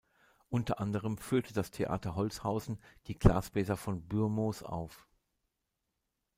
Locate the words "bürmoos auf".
4.01-5.07